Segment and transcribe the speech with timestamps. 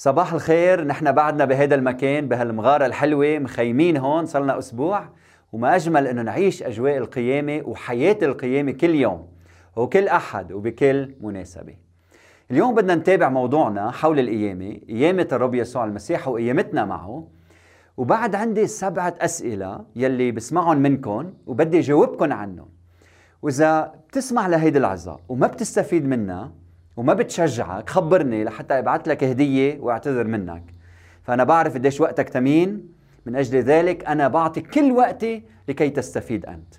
[0.00, 0.84] صباح الخير.
[0.84, 5.08] نحن بعدنا بهذا المكان بهالمغارة الحلوة مخيمين هون صلنا أسبوع
[5.52, 9.28] وما أجمل أنه نعيش أجواء القيامة وحياة القيامة كل يوم
[9.76, 11.74] وكل أحد وبكل مناسبة.
[12.50, 17.28] اليوم بدنا نتابع موضوعنا حول القيامة قيامة الرب يسوع المسيح وقيامتنا معه.
[17.96, 22.68] وبعد عندي سبعة أسئلة يلي بسمعهم منكم وبدي جاوبكم عنهم.
[23.42, 26.52] وإذا بتسمع لهيدي العظة وما بتستفيد منها
[26.98, 30.62] وما بتشجعك خبرني لحتى أبعث لك هدية وأعتذر منك.
[31.22, 32.88] فأنا بعرف قديش وقتك ثمين
[33.26, 36.74] من أجل ذلك أنا بعطي كل وقتي لكي تستفيد أنت.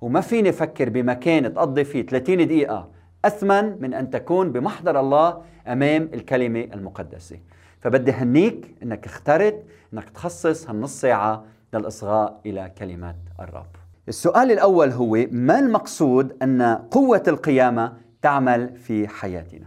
[0.00, 2.88] وما فيني أفكر بمكان تقضي فيه 30 دقيقة
[3.24, 7.38] أثمن من أن تكون بمحضر الله أمام الكلمة المقدسة.
[7.80, 9.64] فبدي هنيك إنك اخترت
[9.94, 13.76] إنك تخصص هالنص ساعة للإصغاء إلى كلمات الرب.
[14.08, 19.66] السؤال الأول هو ما المقصود أن قوة القيامة تعمل في حياتنا.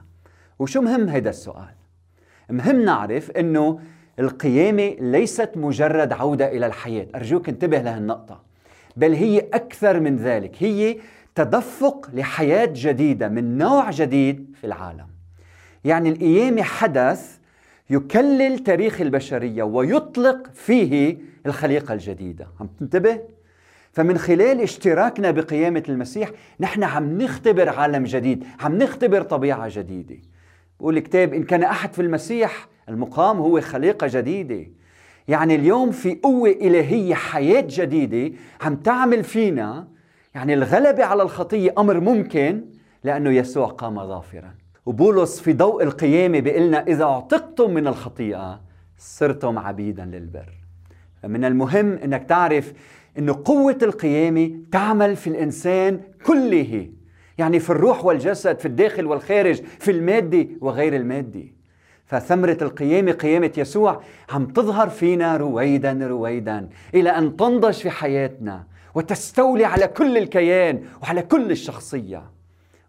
[0.60, 1.74] وشو مهم هذا السؤال؟
[2.50, 3.80] مهم نعرف إنه
[4.20, 7.08] القيامة ليست مجرد عودة إلى الحياة.
[7.16, 8.42] أرجوك انتبه لهالنقطة.
[8.98, 10.56] بل هي أكثر من ذلك.
[10.60, 10.98] هي
[11.36, 15.08] تدفق لحياة جديدة من نوع جديد في العالم.
[15.86, 17.38] يعني القيامه حدث
[17.90, 22.48] يكلل تاريخ البشرية ويطلق فيه الخليقة الجديدة.
[22.60, 23.22] عم تنتبه؟
[23.92, 30.16] فمن خلال اشتراكنا بقيامة المسيح نحن عم نختبر عالم جديد عم نختبر طبيعة جديدة.
[30.80, 34.68] بقول الكتاب إن كان أحد في المسيح المقام هو خليقة جديدة.
[35.28, 39.88] يعني اليوم في قوة إلهية حياة جديدة عم تعمل فينا
[40.36, 42.66] يعني الغلبة على الخطية أمر ممكن
[43.04, 44.54] لأنه يسوع قام ظافرا.
[44.86, 48.62] وبولس في ضوء القيامة بيقلنا إذا اعتقتم من الخطيئة
[48.98, 50.50] صرتم عبيدا للبر.
[51.24, 52.74] فمن المهم أنك تعرف
[53.20, 56.90] أن قوة القيامة تعمل في الإنسان كله
[57.38, 61.44] يعني في الروح والجسد في الداخل والخارج في المادة وغير المادة.
[62.06, 69.66] فثمرة القيامة قيامة يسوع عم تظهر فينا رويدا رويدا إلى أن تنضج في حياتنا وتستولي
[69.66, 72.24] على كل الكيان وعلى كل الشخصية.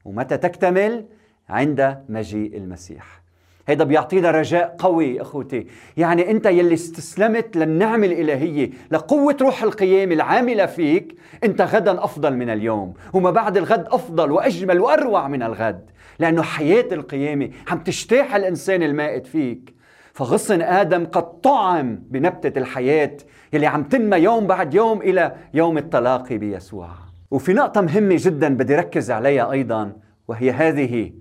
[0.05, 1.05] ومتى تكتمل؟
[1.49, 3.22] عند مجيء المسيح.
[3.69, 5.67] هيدا بيعطينا رجاء قوي إخوتي.
[5.97, 12.51] يعني أنت يلي استسلمت للنعمة الإلهية لقوة روح القيامة العاملة فيك أنت غدا أفضل من
[12.51, 12.95] اليوم.
[13.13, 15.91] وما بعد الغد أفضل وأجمل وأروع من الغد.
[16.19, 19.75] لأنه حياة القيامة عم تجتاح الإنسان المائت فيك.
[20.13, 23.17] فغصن آدم قد طعم بنبتة الحياة
[23.53, 26.89] يلي عم تنمى يوم بعد يوم إلى يوم التلاقي بيسوع.
[27.31, 29.93] وفي نقطة مهمة جدا بدي ركز عليها أيضا
[30.29, 31.13] وهي هذه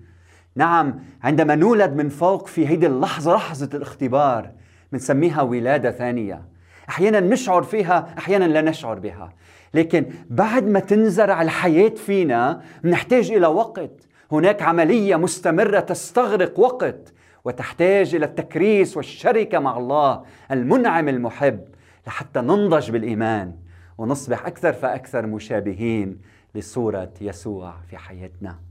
[0.56, 4.52] نعم عندما نولد من فوق في هيدي اللحظة لحظة الاختبار
[4.92, 6.42] بنسميها ولادة ثانية.
[6.90, 9.34] أحيانا نشعر فيها أحيانا لا نشعر بها.
[9.74, 13.92] لكن بعد ما تنزرع الحياة فينا نحتاج إلى وقت.
[14.32, 17.14] هناك عملية مستمرة تستغرق وقت
[17.46, 21.60] وتحتاج إلى التكريس والشركة مع الله المنعم المحب
[22.08, 23.56] لحتى ننضج بالإيمان
[23.98, 26.22] ونصبح أكثر فأكثر مشابهين
[26.56, 28.71] لصورة يسوع في حياتنا.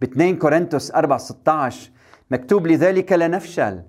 [0.00, 1.90] ب 2 كورنثوس 4 16
[2.30, 3.82] مكتوب لذلك لا نفشل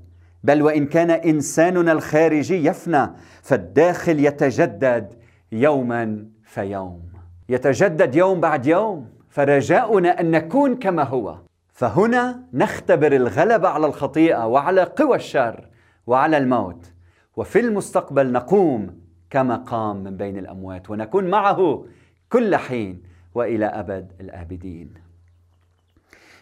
[0.44, 3.08] بل وإن كان إنساننا الخارجي يفنى
[3.42, 5.14] فالداخل يتجدد
[5.52, 7.02] يوما فيوم.
[7.50, 11.38] يتجدد يوم بعد يوم فرجاؤنا أن نكون كما هو.
[11.74, 15.68] فهنا نختبر الغلبه على الخطيئة وعلى قوى الشر
[16.08, 16.92] وعلى الموت.
[17.36, 21.86] وفي المستقبل نقوم كما قام من بين الأموات ونكون معه
[22.30, 23.04] كل حين
[23.36, 24.94] وإلى أبد الآبدين.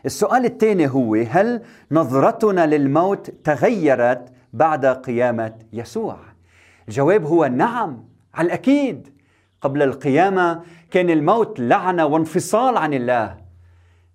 [0.05, 1.61] السؤال الثاني هو هل
[1.91, 6.17] نظرتنا للموت تغيرت بعد قيامة يسوع؟
[6.87, 9.07] الجواب هو نعم على الأكيد.
[9.61, 10.61] قبل القيامة
[10.91, 13.37] كان الموت لعنة وانفصال عن الله.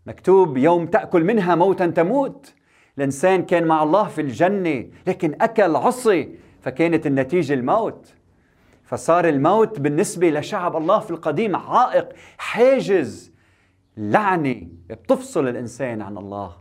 [0.07, 2.55] مكتوب يوم تأكل منها موتا تموت.
[2.99, 8.15] الإنسان كان مع الله في الجنة لكن أكل عصي فكانت النتيجة الموت.
[8.85, 12.09] فصار الموت بالنسبة لشعب الله في القديم عائق
[12.39, 13.34] حاجز.
[13.97, 16.57] لعنة بتفصل الإنسان عن الله.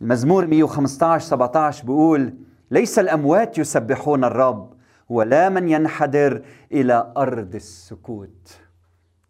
[0.00, 2.34] المزمور 115 17 بيقول
[2.70, 4.74] ليس الأموات يسبحون الرب
[5.08, 8.58] ولا من ينحدر إلى أرض السكوت.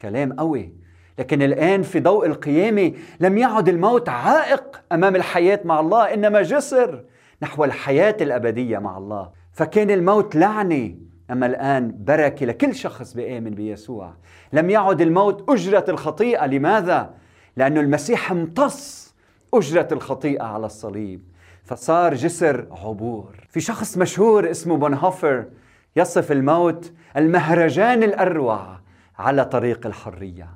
[0.02, 0.74] كلام قوي.
[1.18, 7.04] لكن الآن في ضوء القيامة لم يعد الموت عائق أمام الحياة مع الله إنما جسر
[7.42, 9.30] نحو الحياة الأبدية مع الله.
[9.52, 10.94] فكان الموت لعنة
[11.34, 14.14] أما الآن بركة لكل شخص بيآمن بيسوع.
[14.52, 16.46] لم يعد الموت أجرة الخطيئة.
[16.46, 17.14] لماذا؟
[17.56, 19.14] لأن المسيح امتص
[19.54, 21.22] أجرة الخطيئة على الصليب.
[21.64, 23.46] فصار جسر عبور.
[23.48, 25.44] في شخص مشهور اسمه بونهوفر
[25.96, 28.80] يصف الموت المهرجان الأروع
[29.18, 30.48] على طريق الحرية.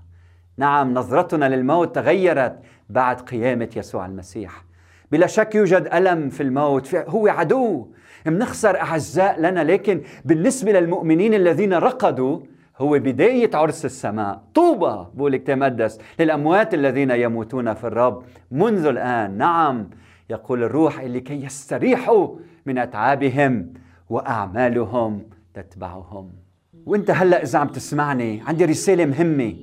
[0.57, 2.59] نعم نظرتنا للموت تغيرت
[2.89, 4.65] بعد قيامة يسوع المسيح.
[5.13, 6.95] بلا شك يوجد ألم في الموت.
[6.95, 7.89] هو عدو
[8.27, 12.41] منخسر أعزاء لنا لكن بالنسبة للمؤمنين الذين رقدوا
[12.79, 14.43] هو بداية عرس السماء.
[14.55, 18.23] طوبى بقول المقدس للأموات الذين يموتون في الرب.
[18.51, 19.91] منذ الآن نعم
[20.31, 22.29] يقول الروح لكي يستريحوا
[22.67, 23.73] من أتعابهم
[24.11, 25.23] وأعمالهم
[25.55, 26.31] تتبعهم.
[26.87, 29.57] وإنت هلأ إذا عم تسمعني عندي رسالة مهمة.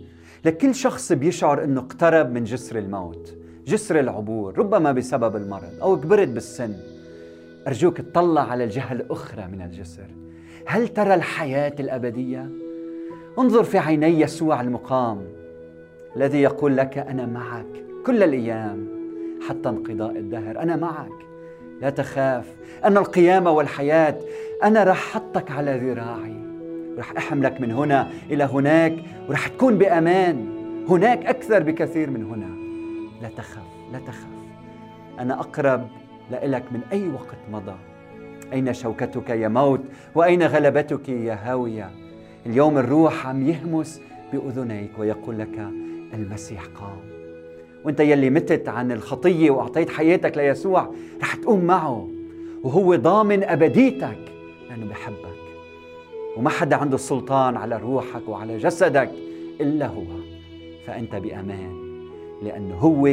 [0.46, 3.34] لكل شخص بيشعر إنه اقترب من جسر الموت
[3.68, 6.95] جسر العبور ربما بسبب المرض أو كبرت بالسن.
[7.68, 10.08] أرجوك اطلع على الجهة الأخرى من الجسر.
[10.68, 12.50] هل ترى الحياة الأبدية؟
[13.40, 15.22] انظر في عيني يسوع المقام
[16.16, 18.88] الذي يقول لك أنا معك كل الأيام
[19.50, 20.60] حتى انقضاء الدهر.
[20.60, 21.26] أنا معك
[21.82, 22.46] لا تخاف.
[22.86, 24.20] أن القيامة والحياة
[24.64, 26.36] أنا رح حطك على ذراعي.
[26.98, 28.94] رح أحملك من هنا إلى هناك
[29.30, 30.48] ورح تكون بأمان.
[30.90, 32.50] هناك أكثر بكثير من هنا.
[33.22, 34.28] لا تخف لا تخف
[35.20, 35.88] أنا أقرب
[36.32, 37.76] لإلك من أي وقت مضى.
[38.54, 39.82] أين شوكتك يا موت؟
[40.16, 41.92] وأين غلبتك يا هاوية؟
[42.46, 44.02] اليوم الروح عم يهمس
[44.34, 45.70] بأذنيك ويقول لك
[46.14, 47.00] المسيح قام.
[47.86, 50.92] وأنت يلي متت عن الخطية وأعطيت حياتك ليسوع
[51.22, 52.10] رح تقوم معه.
[52.64, 54.20] وهو ضامن أبديتك
[54.70, 55.36] لأنه بحبك.
[56.38, 59.12] وما حدا عنده السلطان على روحك وعلى جسدك
[59.62, 60.04] إلا هو.
[60.88, 61.86] فأنت بأمان
[62.44, 63.08] لأنه هو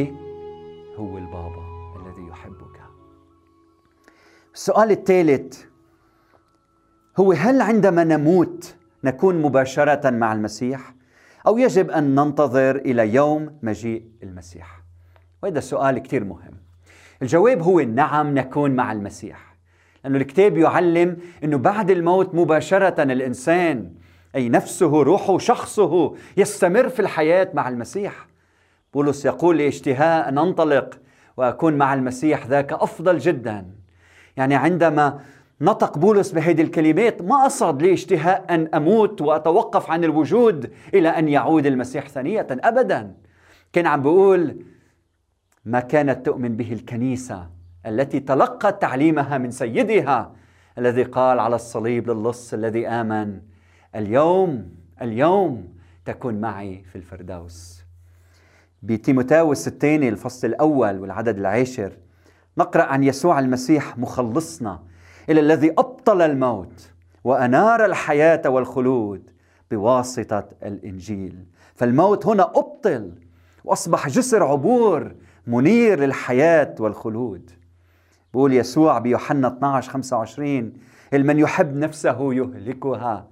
[0.96, 1.62] هو البابا
[1.96, 2.61] الذي يحبك.
[4.54, 5.64] السؤال الثالث
[7.16, 10.94] هو هل عندما نموت نكون مباشرة مع المسيح؟
[11.46, 14.82] أو يجب أن ننتظر إلى يوم مجيء المسيح؟
[15.42, 16.54] وهذا سؤال كثير مهم.
[17.22, 19.56] الجواب هو نعم نكون مع المسيح.
[20.04, 23.92] لأنه الكتاب يعلم أنه بعد الموت مباشرة الإنسان
[24.34, 28.26] أي نفسه روحه شخصه يستمر في الحياة مع المسيح.
[28.94, 31.00] بولس يقول لاشتهاء أن أنطلق
[31.36, 33.81] وأكون مع المسيح ذاك أفضل جدا.
[34.36, 35.20] يعني عندما
[35.60, 41.28] نطق بولس بهذه الكلمات ما قصد لي اشتهاء أن أموت وأتوقف عن الوجود إلى أن
[41.28, 43.14] يعود المسيح ثانية أبدا.
[43.72, 44.64] كان عم بيقول
[45.64, 47.48] ما كانت تؤمن به الكنيسة
[47.86, 50.32] التي تلقت تعليمها من سيدها
[50.78, 53.40] الذي قال على الصليب للص الذي آمن
[53.94, 54.68] اليوم
[55.02, 55.68] اليوم
[56.04, 57.82] تكون معي في الفردوس
[58.82, 61.92] بتيموتاوس الثاني الفصل الأول والعدد العاشر
[62.58, 64.82] نقرأ عن يسوع المسيح مخلصنا
[65.28, 66.90] إلى الذي أبطل الموت
[67.24, 69.30] وأنار الحياة والخلود
[69.70, 71.44] بواسطة الإنجيل.
[71.74, 73.12] فالموت هنا أبطل
[73.64, 75.14] وأصبح جسر عبور
[75.46, 77.50] منير للحياة والخلود.
[78.34, 80.72] بقول يسوع بيوحنا 12 25
[81.12, 83.28] من يحب نفسه يهلكها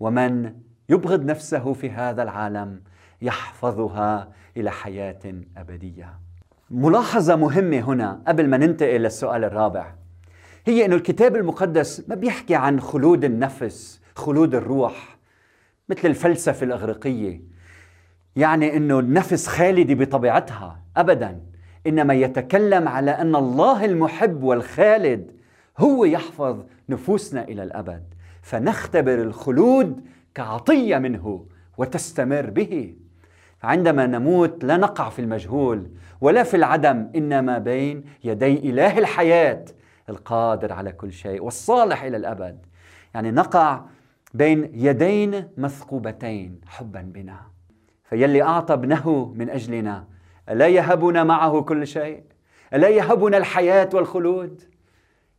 [0.00, 0.54] ومن
[0.88, 2.82] يبغض نفسه في هذا العالم
[3.22, 5.20] يحفظها إلى حياة
[5.56, 6.18] أبدية.
[6.72, 9.94] ملاحظة مهمة هنا قبل ما ننتقل للسؤال الرابع.
[10.66, 15.18] هي إنه الكتاب المقدس ما بيحكي عن خلود النفس خلود الروح
[15.88, 17.42] مثل الفلسفة الإغريقية.
[18.36, 21.40] يعني إنه النفس خالدة بطبيعتها ابدا
[21.86, 25.30] إنما يتكلم على أن الله المحب والخالد
[25.78, 28.02] هو يحفظ نفوسنا إلى الأبد.
[28.42, 30.00] فنختبر الخلود
[30.34, 31.46] كعطية منه
[31.78, 32.94] وتستمر به.
[33.62, 39.64] عندما نموت لا نقع في المجهول ولا في العدم إنما بين يدي إله الحياة
[40.08, 42.66] القادر على كل شيء والصالح إلى الأبد.
[43.14, 43.80] يعني نقع
[44.34, 47.40] بين يدين مثقوبتين حبا بنا.
[48.04, 50.04] فيلي أعطى ابنه من أجلنا
[50.48, 52.22] ألا يهبنا معه كل شيء؟
[52.74, 54.62] ألا يهبنا الحياة والخلود؟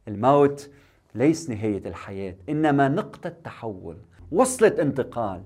[0.07, 0.69] الموت
[1.15, 3.97] ليس نهاية الحياة إنما نقطة تحول
[4.31, 5.43] وصلة انتقال.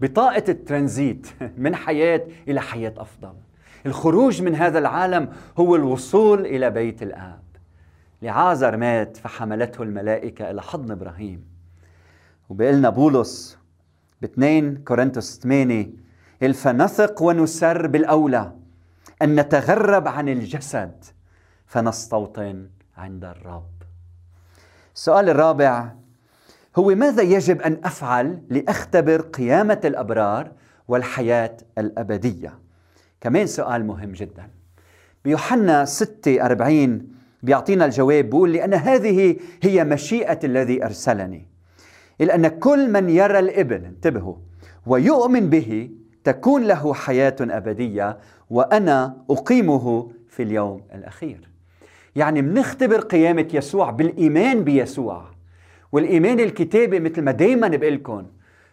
[0.00, 1.26] بطاقة الترانزيت
[1.56, 3.34] من حياة إلى حياة أفضل.
[3.86, 5.28] الخروج من هذا العالم
[5.58, 7.42] هو الوصول إلى بيت الآب.
[8.22, 11.44] لعازر مات فحملته الملائكة إلى حضن إبراهيم.
[12.48, 13.58] وبيقلنا بولس
[14.22, 15.90] ب 2 كورنثوس 8
[16.52, 18.52] فنثق ونسر بالأولى
[19.22, 21.04] أن نتغرب عن الجسد
[21.66, 23.70] فنستوطن عند الرب.
[24.94, 25.92] السؤال الرابع
[26.76, 30.52] هو ماذا يجب أن أفعل لأختبر قيامة الأبرار
[30.88, 32.58] والحياة الأبدية؟
[33.20, 34.50] كمان سؤال مهم جدا.
[35.24, 37.06] بيوحنا 6 40
[37.42, 41.46] بيعطينا الجواب بيقول لأن هذه هي مشيئة الذي أرسلني.
[42.20, 44.36] إلا أن كل من يرى الابن انتبهوا
[44.86, 45.90] ويؤمن به
[46.24, 48.18] تكون له حياة أبدية
[48.50, 51.48] وأنا أقيمه في اليوم الأخير.
[52.16, 55.37] يعني منختبر قيامة يسوع بالإيمان بيسوع.
[55.92, 58.26] والإيمان الكتابي مثل ما دايما بقلكم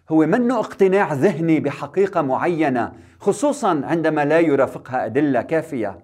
[0.10, 6.00] هو منه اقتناع ذهني بحقيقة معينة خصوصا عندما لا يرافقها أدلة كافية.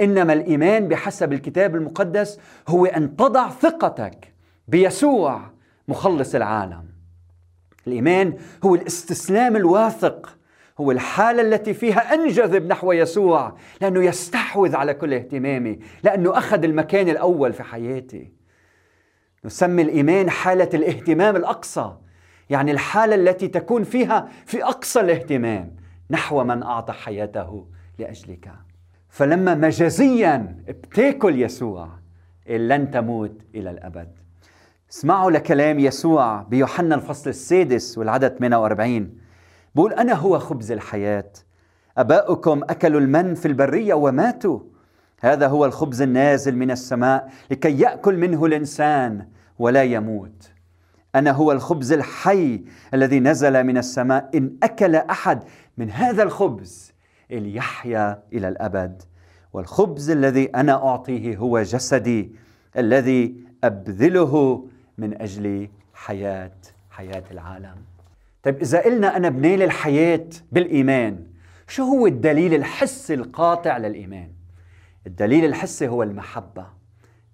[0.00, 4.32] إنما الإيمان بحسب الكتاب المقدس هو أن تضع ثقتك
[4.68, 5.40] بيسوع
[5.88, 6.84] مخلص العالم.
[7.86, 8.34] الإيمان
[8.64, 10.36] هو الاستسلام الواثق
[10.80, 17.08] هو الحالة التي فيها أنجذب نحو يسوع لأنه يستحوذ على كل اهتمامي لأنه أخذ المكان
[17.08, 18.41] الأول في حياتي.
[19.44, 21.92] نسمي الإيمان حالة الاهتمام الأقصى.
[22.50, 25.76] يعني الحالة التي تكون فيها في أقصى الاهتمام
[26.10, 27.66] نحو من أعطى حياته
[27.98, 28.52] لأجلك.
[29.08, 31.88] فلما مجازيا بتاكل يسوع
[32.48, 34.08] لن تموت إلى الأبد.
[34.90, 39.18] اسمعوا لكلام يسوع بيوحنا الفصل السادس والعدد 48
[39.74, 41.32] بقول أنا هو خبز الحياة
[41.98, 44.60] أباؤكم أكلوا المن في البرية وماتوا
[45.22, 49.26] هذا هو الخبز النازل من السماء لكي يأكل منه الإنسان
[49.58, 50.50] ولا يموت.
[51.14, 52.64] أنا هو الخبز الحي
[52.94, 54.30] الذي نزل من السماء.
[54.34, 55.42] إن أكل أحد
[55.78, 56.92] من هذا الخبز
[57.30, 59.02] ليحيا إلى الأبد.
[59.52, 62.32] والخبز الذي أنا أعطيه هو جسدي
[62.78, 64.64] الذي أبذله
[64.98, 66.52] من أجل حياة
[66.90, 67.76] حياة العالم.
[68.42, 71.26] طيب إذا قلنا أنا بنال الحياة بالإيمان
[71.68, 74.28] شو هو الدليل الحسي القاطع للإيمان؟
[75.06, 76.66] الدليل الحسي هو المحبة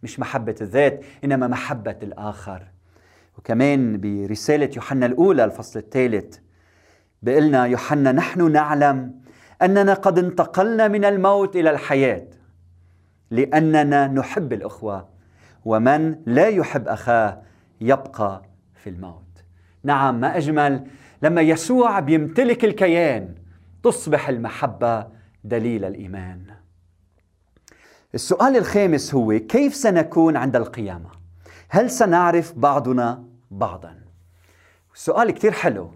[0.02, 2.66] مش محبة الذات إنما محبة الآخر.
[3.38, 6.38] وكمان برسالة يوحنا الأولى الفصل الثالث
[7.22, 9.14] بقلنا يوحنا نحن نعلم
[9.62, 12.26] أننا قد انتقلنا من الموت إلى الحياة
[13.30, 15.08] لأننا نحب الأخوة
[15.64, 17.42] ومن لا يحب أخاه
[17.80, 18.42] يبقى
[18.74, 19.22] في الموت.
[19.84, 20.86] نعم ما أجمل
[21.22, 23.34] لما يسوع بيمتلك الكيان
[23.82, 25.06] تصبح المحبة
[25.44, 26.57] دليل الإيمان.
[28.14, 31.10] السؤال الخامس هو كيف سنكون عند القيامة؟
[31.68, 33.94] هل سنعرف بعضنا بعضا؟
[34.94, 35.90] السؤال كثير حلو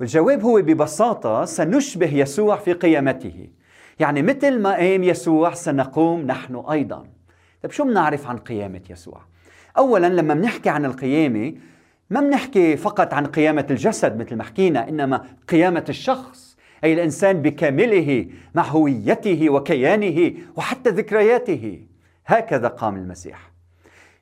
[0.00, 3.48] والجواب هو ببساطة سنشبه يسوع في قيامته
[4.00, 7.06] يعني مثل ما قام يسوع سنقوم نحن أيضا
[7.62, 9.20] طيب شو بنعرف عن قيامة يسوع؟
[9.78, 11.54] أولا لما بنحكي عن القيامة
[12.10, 16.51] ما بنحكي فقط عن قيامة الجسد مثل ما حكينا إنما قيامة الشخص
[16.84, 21.86] أي الإنسان بكامله مع هويته وكيانه وحتى ذكرياته.
[22.26, 23.52] هكذا قام المسيح.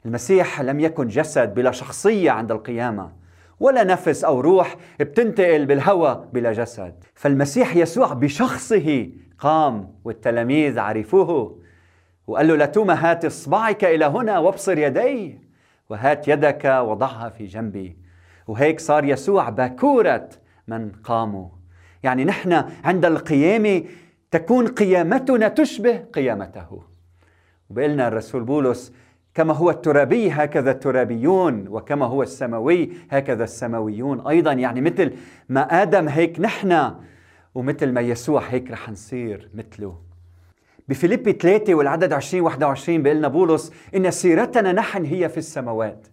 [0.07, 3.13] المسيح لم يكن جسد بلا شخصية عند القيامة
[3.61, 6.95] ولا نفس أو روح بتنتقل بالهوى بلا جسد.
[7.15, 11.61] فالمسيح يسوع بشخصه قام والتلاميذ عرفوه
[12.27, 15.39] وقال له لتوما هات إصبعك إلى هنا وابصر يدي.
[15.89, 17.97] وهات يدك وضعها في جنبي.
[18.47, 20.29] وهيك صار يسوع باكورة
[20.69, 21.60] من قاموا.
[22.03, 23.85] يعني نحن عند القيامة
[24.31, 26.83] تكون قيامتنا تشبه قيامته.
[27.71, 28.93] وبقلنا الرسول بولس
[29.35, 34.53] كما هو الترابي هكذا الترابيون وكما هو السماوي هكذا السماويون أيضا.
[34.53, 35.13] يعني مثل
[35.49, 36.95] ما آدم هيك نحن
[37.55, 40.11] ومثل ما يسوع هيك رح نصير مثله.
[40.89, 46.07] بفيليبي 3 والعدد 20 21 بيقول لنا بولس إن سيرتنا نحن هي في السماوات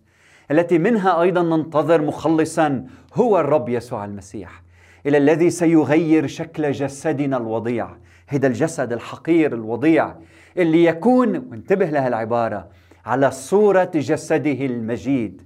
[0.52, 4.67] التي منها أيضا ننتظر مخلصا هو الرب يسوع المسيح.
[5.08, 7.90] إلى الذي سيغير شكل جسدنا الوضيع.
[8.28, 10.16] هذا الجسد الحقير الوضيع
[10.58, 12.70] اللي يكون وانتبه لها العبارة
[13.06, 15.42] على صورة جسده المجيد.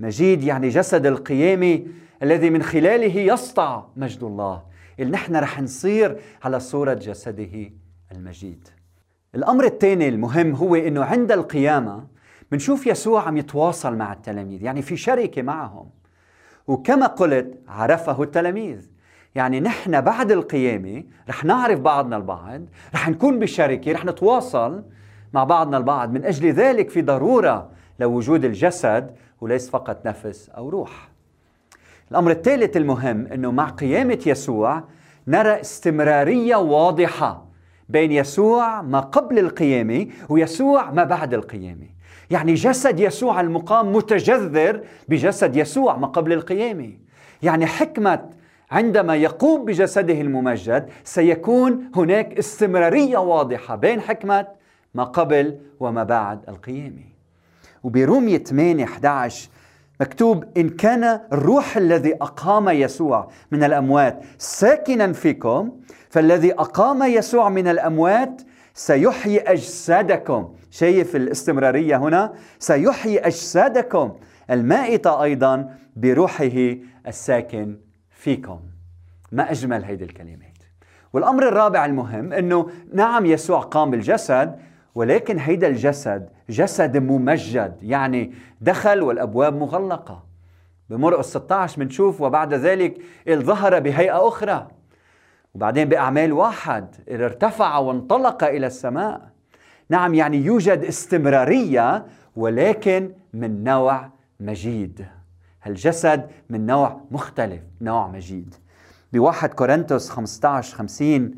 [0.00, 1.80] مجيد يعني جسد القيامة
[2.22, 4.62] الذي من خلاله يسطع مجد الله.
[5.00, 7.70] اللي نحن رح نصير على صورة جسده
[8.12, 8.68] المجيد.
[9.34, 12.06] الأمر الثاني المهم هو أنه عند القيامة
[12.52, 15.90] بنشوف يسوع عم يتواصل مع التلاميذ يعني في شركة معهم.
[16.66, 18.91] وكما قلت عرفه التلاميذ.
[19.34, 22.60] يعني نحن بعد القيامة رح نعرف بعضنا البعض
[22.94, 24.84] رح نكون بشركة رح نتواصل
[25.32, 27.70] مع بعضنا البعض من أجل ذلك في ضرورة
[28.00, 29.10] لوجود الجسد
[29.40, 31.08] وليس فقط نفس أو روح.
[32.10, 34.84] الأمر الثالث المهم أنه مع قيامة يسوع
[35.28, 37.44] نرى استمرارية واضحة
[37.88, 41.86] بين يسوع ما قبل القيامة ويسوع ما بعد القيامة.
[42.30, 46.92] يعني جسد يسوع المقام متجذر بجسد يسوع ما قبل القيامة.
[47.42, 48.30] يعني حكمة
[48.72, 54.46] عندما يقوم بجسده الممجد سيكون هناك استمرارية واضحة بين حكمة
[54.94, 57.02] ما قبل وما بعد القيامة
[57.82, 59.48] وبرومية 8 11
[60.00, 65.72] مكتوب إن كان الروح الذي أقام يسوع من الأموات ساكنا فيكم
[66.10, 68.42] فالذي أقام يسوع من الأموات
[68.74, 70.54] سيحيي أجسادكم.
[70.70, 74.12] شايف الاستمرارية هنا؟ سيحيي أجسادكم
[74.50, 76.76] المائتة أيضا بروحه
[77.06, 77.76] الساكن
[78.22, 78.60] فيكم.
[79.32, 80.58] ما أجمل هذه الكلمات.
[81.12, 84.58] والأمر الرابع المهم أنه نعم يسوع قام بالجسد
[84.94, 90.24] ولكن هيدا الجسد جسد ممجد يعني دخل والأبواب مغلقة.
[90.90, 94.68] بمرقس 16 بنشوف وبعد ذلك ظهر بهيئة أخرى.
[95.54, 99.20] وبعدين بأعمال واحد ارتفع وانطلق إلى السماء.
[99.88, 104.10] نعم يعني يوجد استمرارية ولكن من نوع
[104.40, 105.06] مجيد.
[105.62, 108.54] هالجسد من نوع مختلف نوع مجيد.
[109.12, 111.34] بواحد كورنثوس 15 50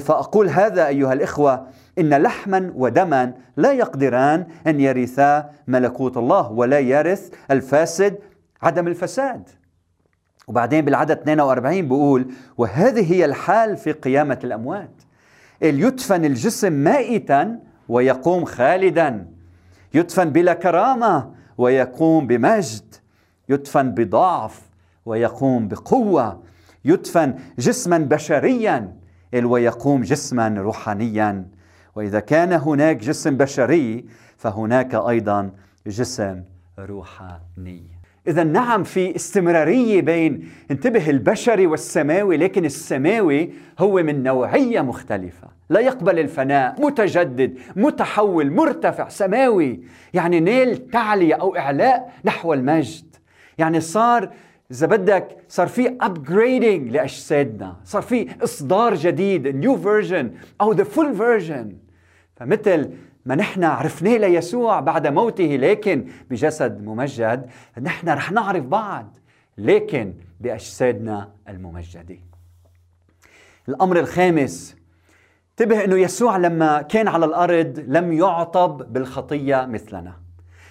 [0.00, 1.66] فأقول هذا أيها الإخوة
[1.98, 8.18] إن لحما ودما لا يقدران أن يرثا ملكوت الله ولا يرث الفاسد
[8.62, 9.48] عدم الفساد.
[10.46, 15.02] وبعدين بالعدد 42 بيقول وهذه هي الحال في قيامة الأموات.
[15.62, 19.26] يدفن الجسم مائتا ويقوم خالدا
[19.94, 22.94] يدفن بلا كرامة ويقوم بمجد.
[23.50, 24.60] يدفن بضعف
[25.06, 26.42] ويقوم بقوة.
[26.84, 28.96] يدفن جسما بشريا
[29.34, 31.46] ويقوم جسما روحانيا.
[31.94, 34.04] وإذا كان هناك جسم بشري
[34.36, 35.50] فهناك أيضا
[35.86, 36.42] جسم
[36.78, 37.82] روحاني.
[38.28, 45.48] اذا نعم في استمرارية بين انتبه البشري والسماوي لكن السماوي هو من نوعية مختلفة.
[45.70, 49.80] لا يقبل الفناء متجدد متحول مرتفع سماوي.
[50.14, 53.09] يعني نيل تعليه أو إعلاء نحو المجد.
[53.58, 54.30] يعني صار
[54.70, 61.14] إذا بدك صار في upgrading لأجسادنا صار في إصدار جديد new version أو the full
[61.14, 61.76] version
[62.36, 62.90] فمثل
[63.26, 69.18] ما نحن عرفناه ليسوع بعد موته لكن بجسد ممجد نحن رح نعرف بعض
[69.58, 72.18] لكن بأجسادنا الممجدة.
[73.68, 74.76] الأمر الخامس
[75.50, 80.12] انتبه إنه يسوع لما كان على الأرض لم يعطب بالخطية مثلنا.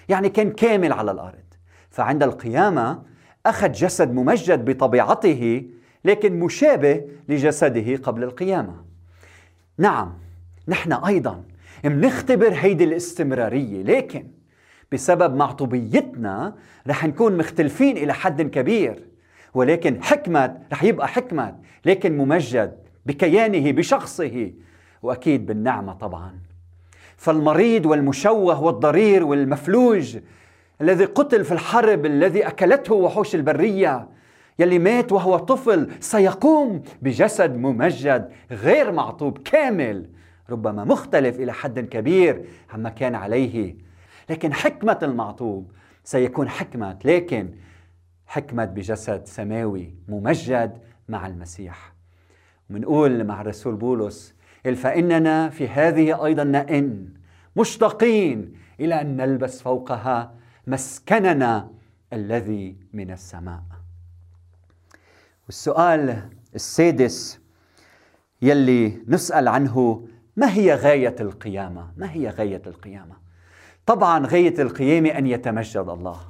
[0.08, 1.49] يعني كان كامل على الأرض.
[1.90, 3.02] فعند القيامة
[3.46, 5.64] أخذ جسد ممجد بطبيعته
[6.04, 8.84] لكن مشابه لجسده قبل القيامة.
[9.78, 10.12] نعم
[10.68, 11.42] نحن أيضا
[11.84, 14.26] منختبر هيدي الاستمرارية لكن
[14.92, 16.54] بسبب معطوبيتنا
[16.86, 19.04] رح نكون مختلفين إلى حد كبير
[19.54, 24.52] ولكن حكمة رح يبقى حكمة لكن ممجد بكيانه بشخصه
[25.02, 26.38] وأكيد بالنعمة طبعا.
[27.16, 30.18] فالمريض والمشوه والضرير والمفلوج
[30.80, 34.08] الذي قتل في الحرب الذي أكلته وحوش البرية.
[34.58, 40.10] يلي مات وهو طفل سيقوم بجسد ممجد غير معطوب كامل.
[40.50, 43.76] ربما مختلف إلى حد كبير عما كان عليه.
[44.30, 45.72] لكن حكمة المعطوب
[46.04, 47.50] سيكون حكمة لكن
[48.26, 51.92] حكمة بجسد سماوي ممجد مع المسيح.
[52.70, 54.34] ومنقول مع الرسول بولس
[54.74, 57.08] فإننا في هذه أيضا نئن
[57.56, 60.39] مشتاقين إلى أن نلبس فوقها
[60.70, 61.70] مسكننا
[62.12, 63.62] الذي من السماء.
[65.46, 67.40] والسؤال السادس
[68.42, 73.16] يلي نسأل عنه ما هي غاية القيامة؟ ما هي غاية القيامة؟
[73.86, 76.20] طبعا غاية القيامه أن يتمجد الله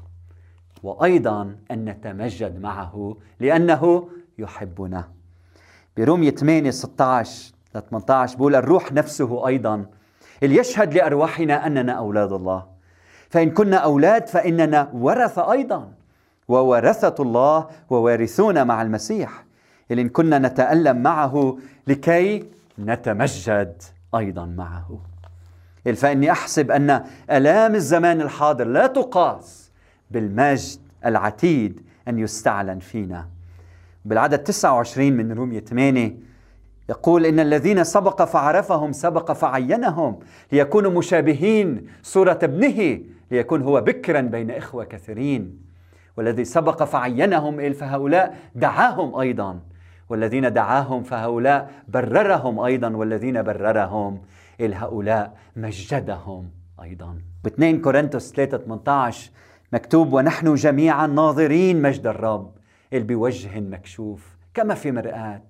[0.82, 5.12] وأيضا أن نتمجد معه لأنه يحبنا.
[5.96, 9.86] برومية 8 16 ل 18 بقول الروح نفسه أيضا
[10.42, 12.79] اللي يشهد لأرواحنا أننا أولاد الله.
[13.30, 15.92] فإن كنا أولاد فإننا ورثة أيضا.
[16.48, 19.44] وورثة الله ووارثون مع المسيح.
[19.92, 22.44] إن كنا نتألم معه لكي
[22.78, 23.82] نتمجد
[24.14, 24.98] أيضا معه.
[25.94, 29.70] فإني أحسب أن ألام الزمان الحاضر لا تقاس
[30.10, 33.26] بالمجد العتيد أن يستعلن فينا.
[34.04, 36.16] بالعدد 29 من رومية 8
[36.88, 40.18] يقول إن الذين سبق فعرفهم سبق فعينهم
[40.52, 45.70] ليكونوا مشابهين صورة ابنه ليكون هو بكرا بين إخوة كثيرين.
[46.16, 49.60] والذي سبق فعينهم فهؤلاء دعاهم أيضا.
[50.08, 52.96] والذين دعاهم فهؤلاء بررهم أيضا.
[52.96, 54.22] والذين بررهم
[54.60, 56.50] هؤلاء مجدهم
[56.82, 57.18] أيضا.
[57.44, 59.30] ب 2 كورنثوس 3 18
[59.72, 62.52] مكتوب ونحن جميعا ناظرين مجد الرب.
[62.92, 65.42] بوجه مكشوف كما في مرآة.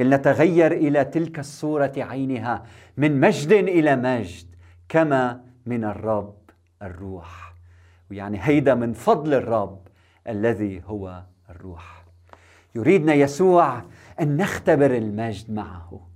[0.00, 2.62] نتغير إلى تلك الصورة عينها
[2.96, 4.46] من مجد إلى مجد
[4.88, 6.39] كما من الرب.
[6.82, 7.54] الروح.
[8.10, 9.78] ويعني هيدا من فضل الرب
[10.28, 12.04] الذي هو الروح.
[12.74, 13.82] يريدنا يسوع
[14.20, 16.08] أن نختبر المجد معه.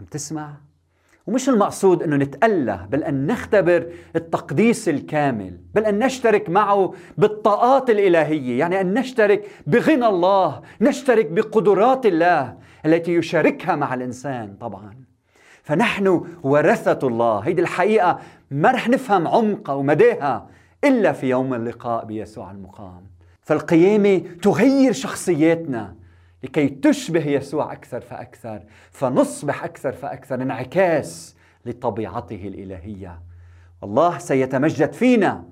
[0.00, 0.54] عم تسمع؟
[1.26, 8.58] ومش المقصود إنه نتأله بل أن نختبر التقديس الكامل بل أن نشترك معه بالطاقات الإلهية
[8.58, 15.07] يعني أن نشترك بغنى الله نشترك بقدرات الله التي يشاركها مع الإنسان طبعا.
[15.68, 17.38] فنحن ورثة الله.
[17.38, 20.48] هيدي الحقيقة ما رح نفهم عمقها ومداها
[20.84, 23.06] إلا في يوم اللقاء بيسوع المقام.
[23.42, 25.96] فالقيامة تغير شخصياتنا
[26.42, 33.22] لكي تشبه يسوع أكثر فأكثر فنصبح أكثر فأكثر انعكاس لطبيعته الإلهية.
[33.82, 35.44] الله سيتمجد فينا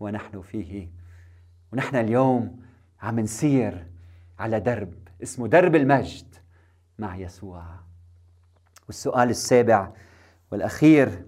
[0.00, 0.88] ونحن فيه.
[1.72, 2.60] ونحن اليوم
[3.02, 3.86] عم نسير
[4.38, 6.34] على درب اسمه درب المجد
[6.98, 7.89] مع يسوع.
[8.90, 9.88] والسؤال السابع
[10.52, 11.24] والأخير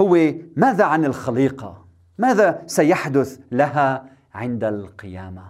[0.00, 1.84] هو ماذا عن الخليقة؟
[2.18, 5.42] ماذا سيحدث لها عند القيامة؟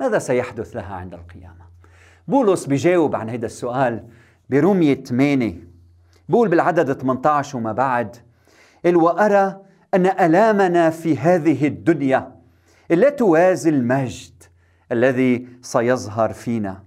[0.00, 1.64] ماذا سيحدث لها عند القيامة؟
[2.28, 4.08] بولس بيجاوب عن هذا السؤال
[4.50, 5.54] برومية 8
[6.28, 8.16] بقول بالعدد 18 وما بعد
[8.84, 9.60] قال وأرى
[9.94, 12.36] أن ألامنا في هذه الدنيا
[12.90, 14.42] لا توازي المجد
[14.92, 16.82] الذي سيظهر فينا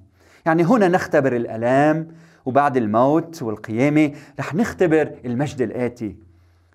[0.46, 2.08] يعني هنا نختبر الألام
[2.48, 6.16] وبعد الموت والقيامة رح نختبر المجد الآتي.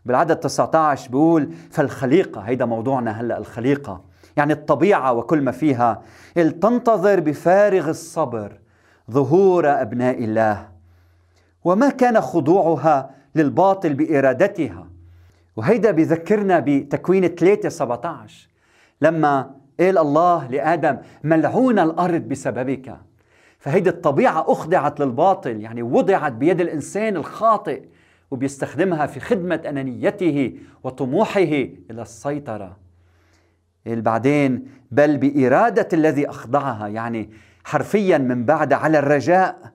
[0.04, 4.04] بالعدد 19 بيقول فالخليقة هيدا موضوعنا هلأ الخليقة.
[4.36, 6.02] يعني الطبيعة وكل ما فيها.
[6.34, 8.52] تنتظر بفارغ الصبر
[9.10, 10.68] ظهور أبناء الله.
[11.64, 14.86] وما كان خضوعها للباطل بإرادتها.
[15.56, 18.48] وهيدا بذكرنا بتكوين 3 17
[19.00, 22.96] لما قال الله لآدم ملعون الأرض بسببك.
[23.62, 27.82] فهيدي الطبيعة أخضعت للباطل يعني وضعت بيد الإنسان الخاطئ
[28.30, 31.40] وبيستخدمها في خدمة أنانيته وطموحه
[31.90, 32.76] إلى السيطرة.
[33.86, 37.30] بعدين؟ بل بإرادة الذي أخضعها يعني
[37.64, 39.72] حرفيا من بعد على الرجاء.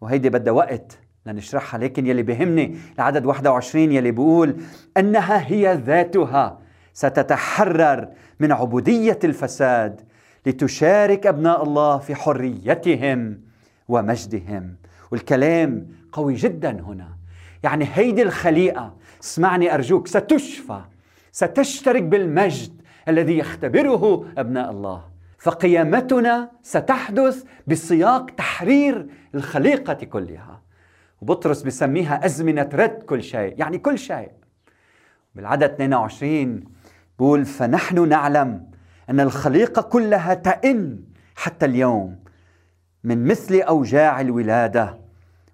[0.00, 4.56] وهيدي بدها وقت لنشرحها لكن يلي بهمني العدد 21 يلي بيقول
[4.96, 6.58] أنها هي ذاتها
[6.92, 8.08] ستتحرر
[8.40, 10.00] من عبودية الفساد
[10.46, 13.40] لتشارك أبناء الله في حريتهم
[13.88, 14.76] ومجدهم.
[15.10, 17.08] والكلام قوي جدا هنا.
[17.62, 20.80] يعني هيدي الخليقة اسمعني أرجوك ستشفى
[21.32, 25.04] ستشترك بالمجد الذي يختبره أبناء الله.
[25.38, 30.60] فقيامتنا ستحدث بسياق تحرير الخليقة كلها.
[31.20, 34.30] وبطرس بسميها أزمنة رد كل شيء يعني كل شيء.
[35.34, 36.64] بالعدد 22
[37.18, 38.73] بقول فنحن نعلم
[39.10, 41.00] أن الخليقة كلها تئن
[41.36, 42.18] حتى اليوم
[43.04, 44.98] من مثل أوجاع الولادة.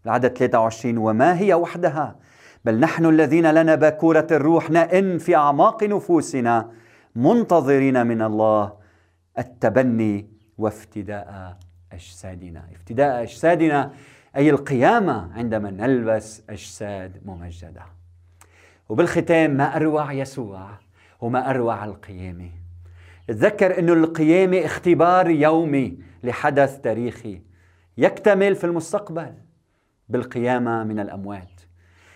[0.05, 2.17] العدد 23 وما هي وحدها؟
[2.65, 6.71] بل نحن الذين لنا باكورة الروح نئن في أعماق نفوسنا
[7.17, 8.73] منتظرين من الله
[9.39, 11.57] التبني وافتداء
[11.93, 12.65] أجسادنا.
[12.75, 13.93] افتداء أجسادنا
[14.37, 17.83] أي القيامة عندما نلبس أجساد ممجدة.
[18.89, 20.69] وبالختام ما أروع يسوع
[21.21, 22.60] وما أروع القيامة؟
[23.31, 27.43] تذكر أن القيامة اختبار يومي لحدث تاريخي
[27.99, 29.35] يكتمل في المستقبل
[30.09, 31.61] بالقيامة من الأموات.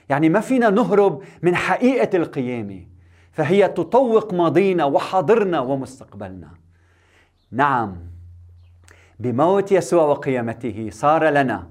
[0.08, 2.86] يعني ما فينا نهرب من حقيقة القيامة
[3.32, 6.50] فهي تطوق ماضينا وحاضرنا ومستقبلنا.
[7.50, 7.96] نعم
[9.18, 11.70] بموت يسوع وقيامته صار لنا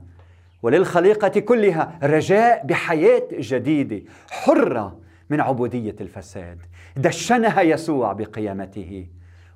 [0.61, 4.01] وللخليقة كلها رجاء بحياة جديدة
[4.31, 6.59] حرة من عبودية الفساد.
[6.97, 9.07] دشنها يسوع بقيامته.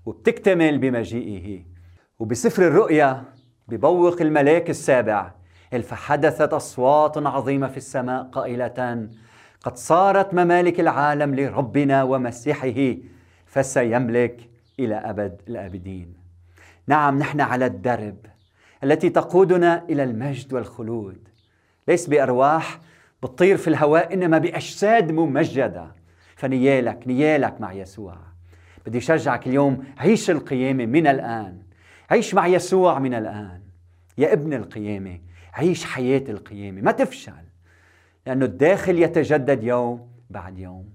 [0.07, 1.65] وبتكتمل بمجيئه.
[2.19, 3.23] وبسفر الرؤيا
[3.67, 5.33] ببوق الملاك السابع
[5.83, 9.09] فحدثت أصوات عظيمة في السماء قائلة
[9.63, 12.95] قد صارت ممالك العالم لربنا ومسيحه
[13.45, 16.13] فسيملك إلى أبد الآبدين.
[16.87, 18.25] نعم نحن على الدرب
[18.83, 21.27] التي تقودنا إلى المجد والخلود.
[21.87, 22.79] ليس بأرواح
[23.23, 25.95] بتطير في الهواء إنما بأجساد ممجدة.
[26.35, 28.36] فنيالك نيالك مع يسوع.
[28.87, 31.57] بدي شجعك اليوم عيش القيامة من الآن.
[32.09, 33.61] عيش مع يسوع من الآن.
[34.17, 35.19] يا ابن القيامة
[35.53, 36.81] عيش حياة القيامة.
[36.81, 37.31] ما تفشل
[38.25, 40.89] لأنه الداخل يتجدد يوم بعد يوم.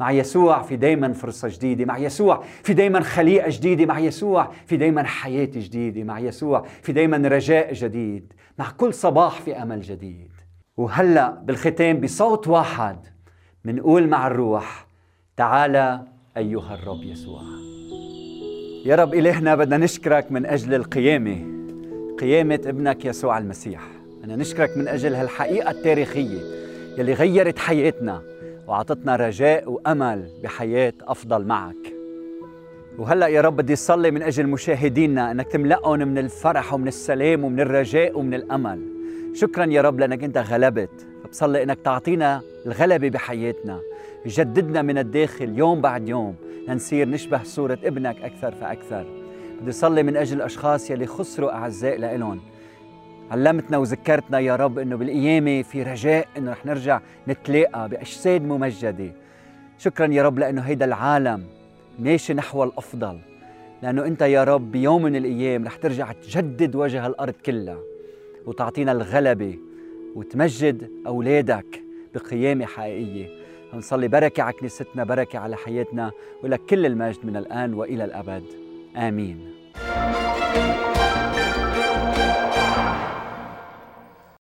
[0.00, 1.84] مع يسوع في دايما فرصة جديدة.
[1.84, 3.86] مع يسوع في دايما خليقة جديدة.
[3.86, 6.02] مع يسوع في دايما حياة جديدة.
[6.02, 8.32] مع يسوع في دايما رجاء جديد.
[8.58, 10.30] مع كل صباح في أمل جديد.
[10.76, 13.06] وهلأ بالختام بصوت واحد
[13.64, 14.86] منقول مع الروح
[15.36, 17.40] تعالى أيها الرب يسوع.
[18.84, 21.38] يا رب إلهنا بدنا نشكرك من أجل القيامة
[22.20, 23.88] قيامة ابنك يسوع المسيح.
[24.22, 26.40] بدنا نشكرك من أجل هالحقيقة التاريخية
[26.98, 28.22] يلي غيرت حياتنا
[28.66, 31.94] وأعطتنا رجاء وأمل بحياة أفضل معك.
[32.98, 37.60] وهلأ يا رب بدي صلي من أجل مشاهدينا أنك تملأهم من الفرح ومن السلام ومن
[37.60, 38.80] الرجاء ومن الأمل.
[39.34, 41.06] شكرا يا رب لأنك أنت غلبت.
[41.30, 43.80] بصلي أنك تعطينا الغلبة بحياتنا.
[44.26, 46.34] جددنا من الداخل يوم بعد يوم
[46.68, 49.06] لنصير نشبه صورة ابنك أكثر فأكثر.
[49.60, 52.40] بدي صلي من أجل الأشخاص يلي خسروا أعزاء لإلهم.
[53.30, 59.12] علمتنا وذكرتنا يا رب إنه بالقيامه في رجاء إنه رح نرجع نتلاقى بأجساد ممجدة.
[59.78, 61.44] شكرا يا رب لأنه هيدا العالم
[61.98, 63.18] ماشي نحو الأفضل.
[63.82, 67.78] لأنه أنت يا رب بيوم من الأيام رح ترجع تجدد وجه الأرض كلها
[68.46, 69.58] وتعطينا الغلبة
[70.14, 71.82] وتمجد أولادك
[72.14, 73.47] بقيامة حقيقية.
[73.74, 77.36] نصلي بركة على كنيستنا بركة على حياتنا ولك كل المجد من
[78.04, 78.44] الأبد.
[78.96, 79.54] آمين.
[79.74, 81.57] thank you